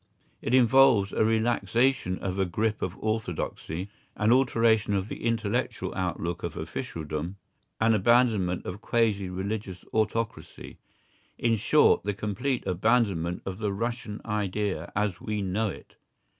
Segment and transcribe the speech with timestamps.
[0.41, 6.41] It involves a relaxation of the grip of orthodoxy, an alteration of the intellectual outlook
[6.41, 7.35] of officialdom,
[7.79, 15.21] an abandonment of quasi religious autocracy—in short, the complete abandonment of the "Russian idea" as
[15.21, 15.97] we know it.